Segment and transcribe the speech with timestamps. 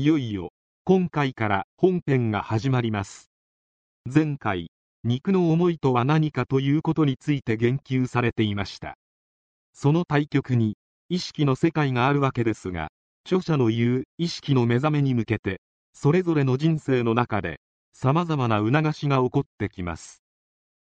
[0.00, 0.48] いよいよ
[0.84, 3.30] 今回から本編が始まります。
[4.10, 4.70] 前回
[5.04, 8.96] 肉の思いとは何かということについて言及されていました。
[9.74, 10.78] その対極に
[11.10, 12.88] 意識の世界があるわけですが
[13.26, 15.60] 著者の言う意識の目覚めに向けて
[15.92, 17.60] それぞれの人生の中で
[17.92, 20.22] 様々な促しが起こってきます。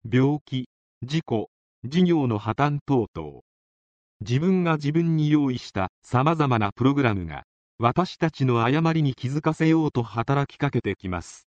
[0.10, 0.70] 病気
[1.02, 1.50] 事故
[1.84, 3.42] 事業の破綻等々
[4.22, 7.44] 自分が自分に用意した様々なプログラムが
[7.80, 11.48] 私たちの誤りに気づかせようと働きかけてきます。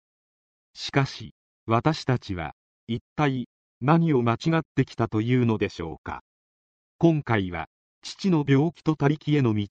[0.74, 1.34] しかし
[1.66, 2.54] 私たちは
[2.86, 3.48] 一体
[3.80, 6.22] 何を間違ってきたというのでしょうか。
[6.98, 7.66] 今回は
[8.02, 9.66] 父の病気と他力への道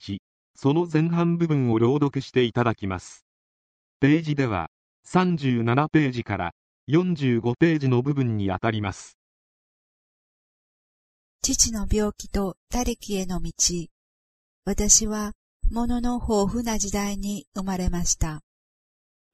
[0.55, 3.25] その前半部分を朗読していただきます。
[3.99, 4.69] ページでは
[5.07, 6.51] 37ページから
[6.89, 9.17] 45ページの部分にあたります。
[11.41, 13.51] 父の病気と他力への道。
[14.65, 15.33] 私は
[15.71, 18.41] 物の豊富な時代に生まれました。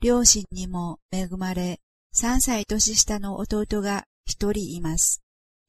[0.01, 1.79] 両親にも恵まれ、
[2.15, 5.21] 3歳年下の弟が一人います。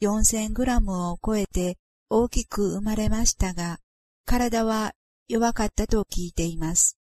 [0.03, 1.77] 4000グラムを超えて
[2.08, 3.78] 大きく生まれましたが、
[4.25, 4.92] 体は
[5.28, 6.97] 弱かったと聞いています。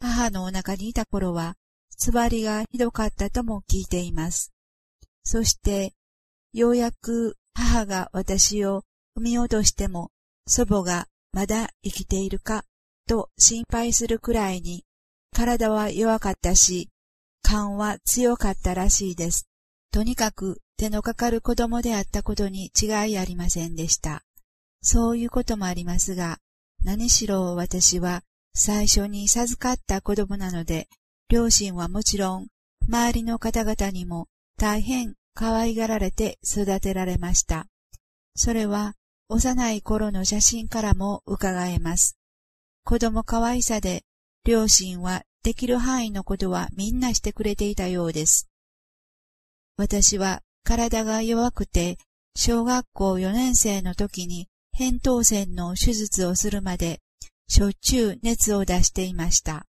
[0.00, 1.54] 母のお腹にいた頃は、
[1.96, 4.52] つわりがひどかったとも聞いています。
[5.24, 5.94] そして、
[6.52, 8.82] ようやく母が私を
[9.14, 10.10] 産み落としても、
[10.46, 12.64] 祖母がまだ生きているか
[13.06, 14.84] と心配するくらいに、
[15.32, 16.88] 体は弱かったし、
[17.42, 19.48] 勘は強かったらしいです。
[19.92, 24.22] とにかく手のかかる子供であったことに違いありませんでした。
[24.82, 26.38] そういうこともありますが、
[26.84, 28.22] 何しろ私は
[28.54, 30.88] 最初に授かった子供なので、
[31.28, 32.48] 両親はもちろん、
[32.88, 34.28] 周りの方々にも
[34.58, 37.66] 大変可愛がられて育てられました。
[38.34, 38.94] それは
[39.28, 42.16] 幼い頃の写真からも伺えます。
[42.88, 44.04] 子供可愛さで、
[44.44, 48.48] 両親はできる範囲のことはみんなしてくれていたようです。
[49.76, 51.98] 私は体が弱くて、
[52.36, 54.46] 小学校4年生の時に
[54.78, 57.00] 扁桃腺の手術をするまで、
[57.48, 59.66] しょっちゅう熱を出していました。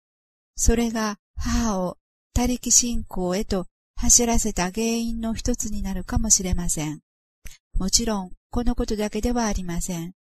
[0.54, 1.96] それが母を
[2.32, 3.66] 他力信仰へと
[3.96, 7.00] 走らせた原因の一つになるかもしれません。
[7.76, 10.12] もちろん、このことだけではありません。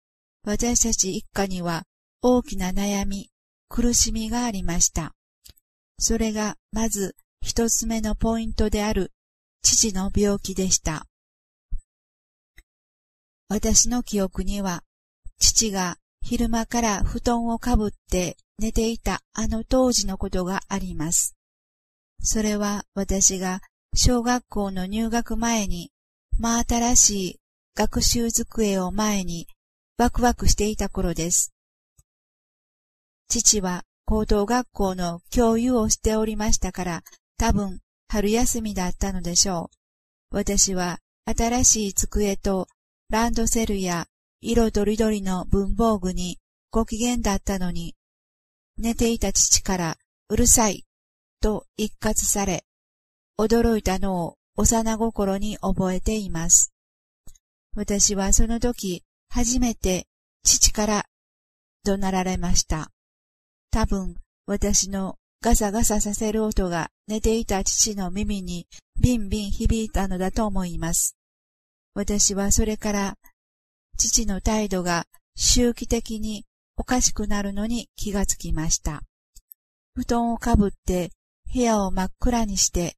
[0.44, 1.84] 私たち一家には
[2.22, 3.30] 大きな悩み、
[3.70, 5.14] 苦しみがありました。
[6.00, 9.14] それがまず一つ目のポイントである
[9.62, 11.06] 父の病気でした。
[13.48, 14.84] 私の記憶には、
[15.40, 21.38] 父が昼間から布団をかぶって寝ていたあの当時のことがあります。
[22.22, 23.62] それは私が
[23.96, 25.92] 小学校の入学前に
[26.38, 27.40] 真新しい
[27.76, 29.48] 学習机を前に
[29.98, 31.54] ワクワクしていた頃です。
[33.30, 37.04] 父は高等学校の教諭をしておりましたから、
[37.38, 39.70] 多分春休みだったのでしょ
[40.32, 40.36] う。
[40.38, 42.68] 私は新しい机と
[43.10, 44.08] ランドセルや
[44.42, 46.40] 色とりどりの文房具に
[46.72, 47.96] ご機嫌だったのに、
[48.80, 49.98] 寝ていた父から
[50.30, 50.86] うるさい
[51.40, 52.66] と一括され、
[53.40, 56.74] 驚いたのを幼心に覚えています。
[57.76, 60.08] 私はその時初めて
[60.44, 61.06] 父から
[61.84, 62.90] 怒鳴られました。
[63.72, 64.16] 多分、
[64.48, 68.68] 私のガサガサさせる音が寝ていた父の耳に
[69.00, 71.16] ビンビン響いたのだと思います。
[71.94, 73.18] 私はそれから、
[73.98, 75.06] 父の態度が
[75.36, 76.46] 周期的に
[76.78, 79.04] おかしくなるのに気がつきました。
[79.94, 81.12] 布団をかぶって
[81.54, 82.96] 部屋を真っ暗にして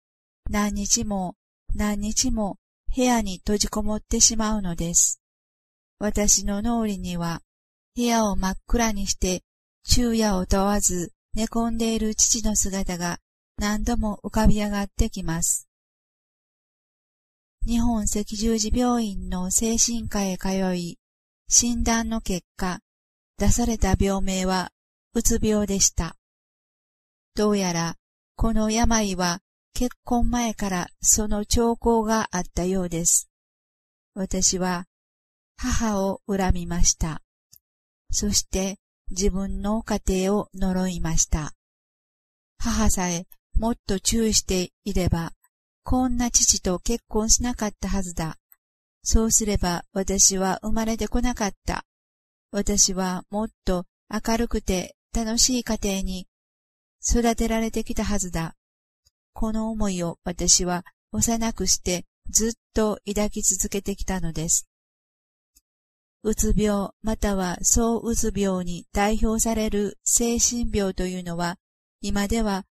[0.49, 1.35] 何日も
[1.75, 2.57] 何日も
[2.95, 5.21] 部屋に閉じこもってしまうのです。
[5.99, 7.41] 私の脳裏には
[7.95, 9.43] 部屋を真っ暗にして
[9.83, 13.19] 昼夜を問わず寝込んでいる父の姿が
[13.57, 15.67] 何度も浮かび上がってきます。
[17.65, 20.97] 日本赤十字病院の精神科へ通い、
[21.47, 22.79] 診断の結果、
[23.37, 24.71] 出された病名は、
[25.13, 26.15] うつ病でした。
[27.35, 27.97] どうやら、
[28.35, 29.41] この病は
[29.73, 33.29] 結婚前からその兆候があったようです。
[34.15, 34.85] 私は、
[35.55, 37.21] 母を恨みました。
[38.11, 38.79] そして、
[39.11, 41.53] 自分の家庭を呪いました。
[42.57, 45.33] 母さえもっと注意していれば、
[45.83, 48.37] こんな父と結婚しなかったはずだ。
[49.03, 51.85] そうすれば私は生まれてこなかった。
[52.51, 56.27] 私はもっと明るくて楽しい家庭に
[57.05, 58.55] 育てられてきたはずだ。
[59.33, 64.70] この思いを私は幼くしてずっと抱き続けてきたのです。
[66.23, 71.57] うつ病または総うつ病に代表される精神病というのは
[72.01, 72.65] 今では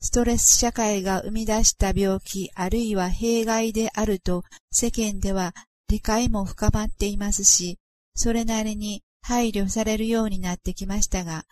[0.00, 5.54] ストレス社会が生み出した病気あるいは弊害であると世間では
[5.88, 7.78] 理解も深まっていますし、
[8.14, 11.44] それなりに配慮されるようになってきましたが、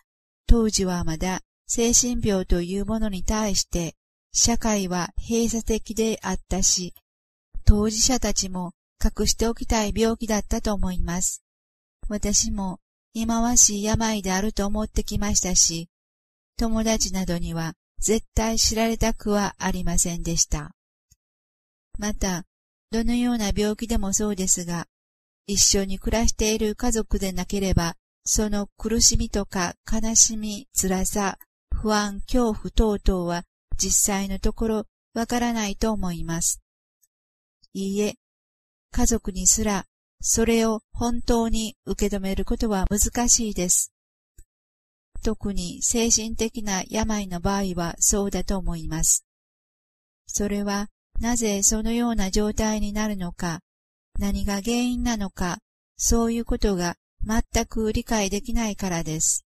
[0.47, 3.95] 当時はまだ精神病というものに対して
[4.33, 6.95] 社会は閉鎖的であったし、
[7.65, 8.73] 当事者たちも
[9.03, 11.42] 隠しておきたい病気だったと思います。
[12.13, 12.79] 私も
[13.15, 15.89] 忌まわしい病であると思ってきましたし、
[16.59, 20.73] 友達などには絶対知られたくはありませんでした。
[21.99, 22.45] また、
[22.91, 24.89] どのような病気でもそうですが、
[25.47, 27.95] 一緒に暮らしている家族でなければ、
[28.27, 31.39] その苦しみとか悲しみ、辛さ、
[31.75, 33.45] 不安、恐怖等々は
[33.79, 36.61] 実際のところわからないと思います。
[37.73, 38.17] いいえ、
[38.91, 39.87] 家族にすら
[40.25, 43.93] それを本当に受け止めることは難しいです。
[45.23, 49.27] 特に精神的な病の場合はそうだと思います。
[50.27, 50.89] それは
[51.21, 53.61] なぜそのような状態になるのか、
[54.19, 55.59] 何が原因なのか、
[55.97, 59.45] そういうことが全く理解できないからです。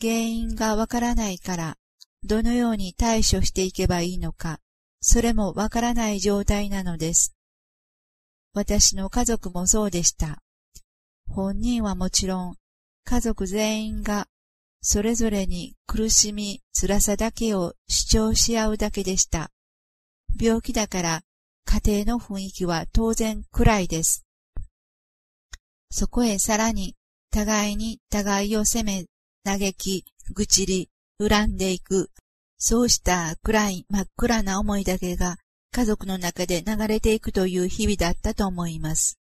[0.00, 1.76] 原因がわからないから、
[2.22, 4.58] どのように対処していけばいいのか、
[5.00, 7.35] それもわからない状態なのです。
[8.56, 10.38] 私の家族もそうでした。
[11.28, 12.54] 本人はもちろん
[13.04, 14.28] 家族全員が
[14.80, 19.50] それぞれに苦しみ、辛さだけを主張し合うだけでした。
[20.40, 21.20] 病気だから
[21.66, 24.24] 家庭の雰囲気は当然暗いです。
[25.90, 26.94] そこへさらに
[27.30, 29.04] 互いに互いを責め、
[29.44, 30.88] 嘆き、愚痴り、
[31.18, 32.10] 恨んでいく、
[32.56, 35.36] そうした暗い真っ暗な思いだけが
[35.76, 39.18] 家族の中で流れていくという日々だったと思います。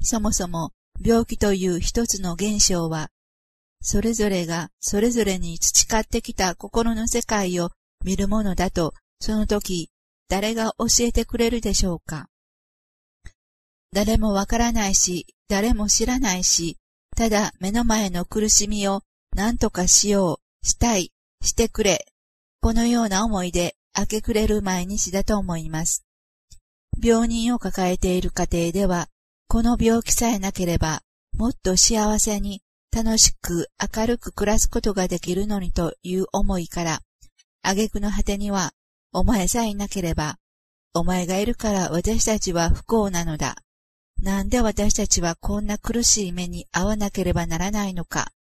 [0.00, 0.70] そもそも
[1.04, 3.10] 病気という一つの現象は、
[3.82, 7.68] それぞれがそれぞれに培ってきた心の世界を
[8.06, 9.90] 見るものだと、その時、
[10.30, 12.28] 誰が教えてくれるでしょうか？
[13.92, 16.78] 誰もわからないし、誰も知らないし、
[17.14, 19.02] ただ目の前の苦しみを
[19.36, 22.06] 何とかしよう、したい、してくれ。
[22.62, 26.04] このような思いで明け暮れる毎日だと思います。
[27.02, 29.08] 病人を抱えている家庭では、
[29.48, 31.02] この病気さえなければ、
[31.36, 32.62] もっと幸せに
[32.94, 37.00] 楽しく明るく暮らすことができるのにという思いから、
[37.62, 38.72] 挙句の果てには、
[39.12, 40.36] お前さえいなければ、
[40.94, 43.56] お前がいるから私たちは不幸なのだ。
[44.22, 48.32] なんで私たちはこんな苦しい目に遭わなければならないのか。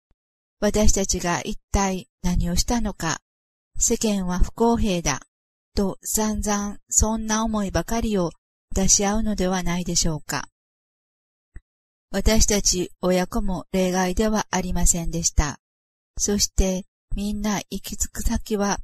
[0.60, 3.22] 私たちが一体何をしたのか。
[3.80, 5.22] 世間は不公平だ。
[5.78, 8.32] と散々そんな思いばかりを
[8.74, 10.48] 出し合うのではないでしょうか。
[12.10, 15.60] 私たち親子も例外ではありませんでした。
[16.18, 18.80] そしてみんな行き着く先は、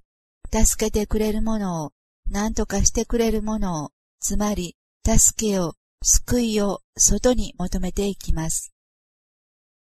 [0.51, 1.91] 助けてくれるものを、
[2.29, 5.73] 何とかしてくれるものを、つまり、助けを、
[6.03, 8.73] 救いを外に求めていきます。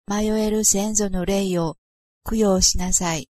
[0.08, 1.76] 迷える先祖の霊を
[2.24, 3.30] 供養しなさい。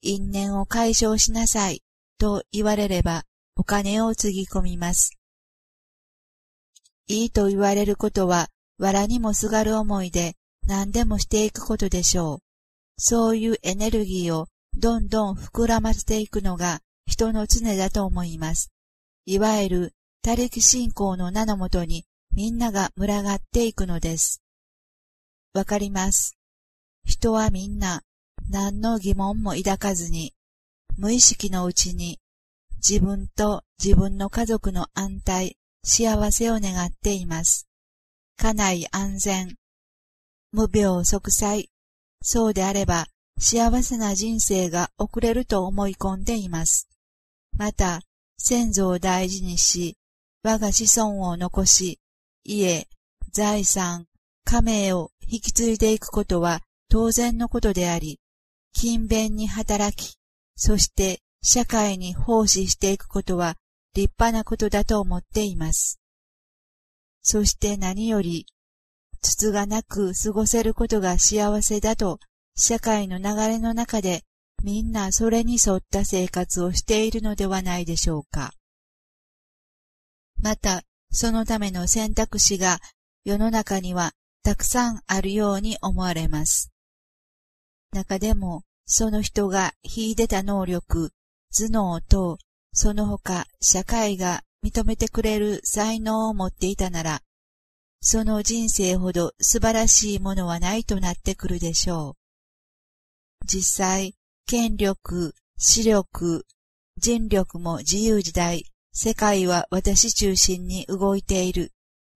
[0.00, 1.82] 因縁を解消しなさい。
[2.18, 3.24] と言われれば、
[3.56, 5.18] お金をつぎ込みます。
[7.06, 8.48] いいと言われることは、
[8.78, 10.34] 藁にもすがる思いで
[10.66, 12.38] 何でもしていくことでしょう。
[12.98, 18.70] そういうエネルギーをどんどん膨らませていくのが人の常だと思います。
[19.24, 24.42] いわゆる他力信仰の名のもとにみんなが群がっていくのです。
[25.54, 26.36] わかります。
[27.04, 28.02] 人はみんな
[28.50, 30.34] 何の疑問も抱かずに
[30.98, 32.18] 無意識のうちに
[32.86, 37.68] 自分と自分の家族の安泰、幸せを願っています。
[38.36, 39.54] 家内安全、
[40.50, 41.70] 無病息災、
[42.20, 43.06] そうであれば
[43.38, 46.88] 幸せな人生が送れると思い込んでいます。
[47.56, 48.02] また、
[48.36, 49.96] 先祖を大事にし、
[50.42, 52.00] 我が子孫を残し、
[52.42, 52.88] 家、
[53.32, 54.06] 財産、
[54.44, 58.18] 家名を引き継いでいくことは当然のことであり、
[58.74, 60.17] 勤勉に働き、
[60.60, 63.54] そして社会に奉仕していくことは
[63.94, 66.00] 立派なことだと思っています。
[67.22, 68.46] そして何より、
[69.22, 72.18] 筒がなく過ごせることが幸せだと、
[72.56, 74.24] 社会の流れの中で
[74.64, 78.52] みんなそれに沿った生活をしているのではないでしょうか。
[80.42, 82.80] また、そのための選択肢が
[83.24, 84.12] 世の中には
[84.42, 86.72] たくさんあるように思われます。
[87.92, 91.12] 中でも、その人が秀でた能力、
[91.54, 92.38] 頭脳と、
[92.72, 97.20] その他社会が認めてくれる才能を持っていたなら、
[98.00, 102.16] その人生ほど素晴らしいものはないとなってくるでしょ
[103.42, 103.46] う。
[103.46, 104.14] 実際、
[104.46, 106.46] 権力、視力、
[106.96, 111.72] 人力も自由時代、世界は私中心に動いている。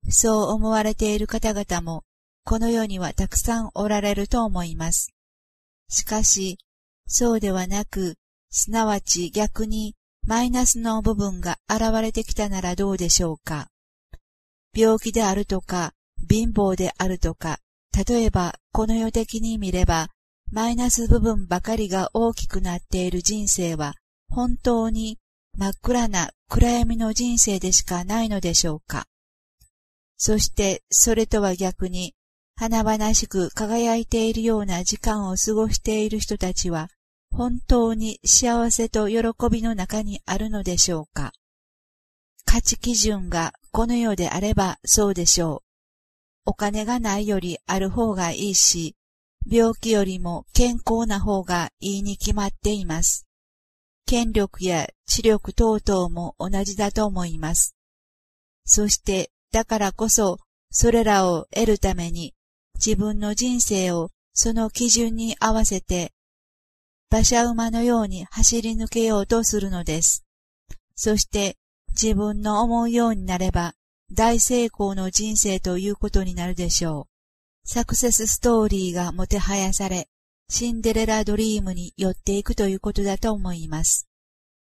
[0.09, 2.05] そう思われている方々も、
[2.45, 5.13] この世にはたくさんおられると思います。
[5.93, 6.59] しかし、
[7.07, 8.17] そうではなく、
[8.51, 9.95] すなわち逆に
[10.27, 13.69] マイナスの部分が現れてきたならどうでしょうか。
[14.75, 15.93] 病気であるとか、
[16.31, 17.59] 貧乏であるとか、
[18.09, 20.09] 例えばこの世的に見れば、
[20.51, 23.95] マイナス部分ばかりが大きくなっている人生は、
[24.31, 25.19] 本当に
[25.59, 29.05] 真っ暗な暗闇の人生でしかないのでしょうか。
[30.17, 32.15] そしてそれとは逆に、
[32.63, 36.91] 華々しく輝いているような時間を過ごしている人たちは、
[37.33, 39.19] 本当に幸せと喜
[39.51, 41.33] びの中にあるのでしょうか？
[42.45, 45.65] 価値基準がこの世であればそうでしょ
[46.47, 46.51] う。
[46.51, 48.95] お金がないよりある方がいいし、
[49.45, 53.27] 病気よりも健康な方がいいに決まっています。
[54.07, 57.75] 権力や知力等々も同じだと思います。
[58.65, 60.39] そして、だからこそ、
[60.71, 62.35] それらを得るために、
[62.85, 66.13] 自分の人生をその基準に合わせて
[67.11, 70.25] 馬車馬のように走り抜けようとするのです。
[70.95, 71.57] そして
[71.91, 73.75] 自分の思うようになれば
[74.11, 77.07] 大成功の人生ということになるでしょ
[77.65, 77.69] う。
[77.69, 80.09] サクセスストーリーがもてはやされ、
[80.49, 84.09] シンデレラドリームに寄っていくということだと思います。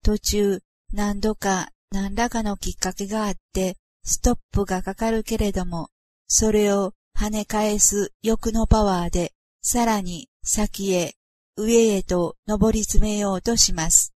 [0.02, 0.60] 途中、
[0.92, 5.88] 何度か何らかのきっかけがあって、ストップがかかるけれども、
[6.26, 11.16] それを跳ね返す欲のパワーで、さらに先へ
[11.54, 14.14] 上へと登り詰めようとします。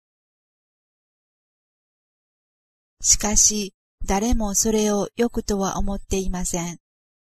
[3.01, 3.73] しかし、
[4.05, 6.77] 誰もそれを良くとは思っていません。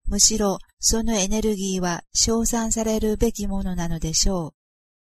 [0.07, 4.55] むしろ、そのエネルギーは称賛されるべきものなのでしょ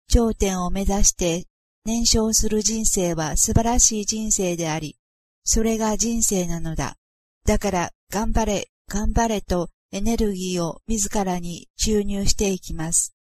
[0.08, 0.12] う。
[0.12, 1.44] 頂点を目指して
[1.84, 4.96] 燃焼する人生は素晴らしい人生であり、
[5.44, 6.96] それが人生なのだ。
[7.44, 13.14] だから、頑張れ、頑張れとエネルギーを自らに注入していきます。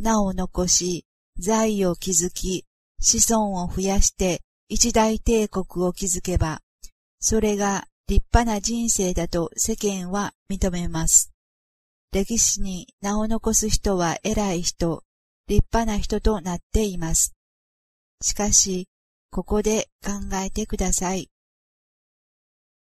[0.00, 1.06] 名を残し、
[1.38, 2.64] 財を築き、
[3.00, 6.60] 子孫を増やして一大帝国を築けば、
[7.20, 11.32] それが立派な人生だと世間は認めます。
[12.12, 15.02] 歴史に名を残す人は偉い人、
[15.48, 17.34] 立派な人となっています。
[18.22, 18.88] しかし、
[19.30, 21.30] ここで考えてください。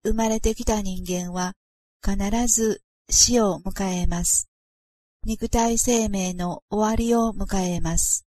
[0.04, 1.54] 生まれてきた人間は
[2.04, 4.50] 必ず死を迎えます。
[5.24, 8.26] 肉体生命の終わりを迎えます。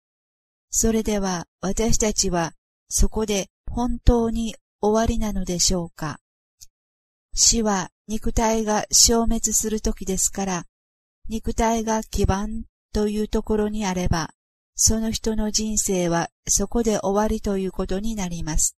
[0.70, 2.54] それでは私たちは
[2.88, 6.18] そこで本当に終わりなのでしょうか
[7.34, 10.64] 死は肉体が消滅する時ですから、
[11.28, 14.30] 肉体が基盤というところにあれば、
[14.75, 18.76] その人の人生はそこで終わりということになります。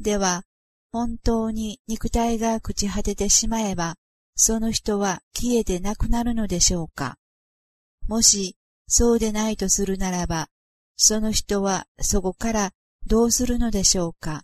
[0.00, 0.44] では、
[0.92, 3.96] 本当に肉体が朽ち果ててしまえば、
[4.36, 7.16] その人は消えてなくなるのでしょうか？
[8.08, 10.48] もし、そうでないとするならば、
[10.96, 12.70] その人はそこから
[13.06, 14.42] どうするのでしょうか？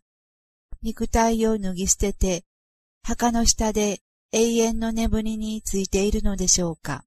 [0.83, 2.45] 肉体を脱ぎ捨てて、
[3.03, 4.01] 墓の下で
[4.33, 7.05] 永遠の眠りについているのでしょうか？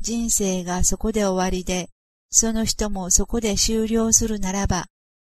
[0.00, 1.88] 人生がそこで終わりで、
[2.30, 4.86] その人もそこで終了するならば、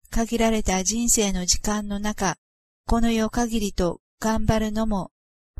[0.09, 2.35] 限られた人生の時間の中、
[2.87, 5.11] この世限りと頑張るのも、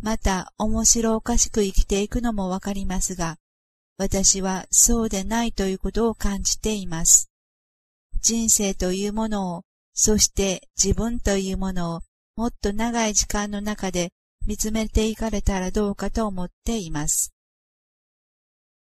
[0.01, 3.37] また面白おかしく生きていくのもわかりますが、
[3.97, 7.29] 私はそうでないということを感じています。
[8.21, 12.01] 人生というものを、そして自分というものを
[12.35, 14.11] もっと長い時間の中で
[14.45, 17.34] 見つめていかれたらどうかと思っています。